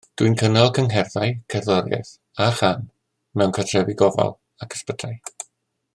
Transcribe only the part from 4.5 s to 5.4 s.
ac ysbytai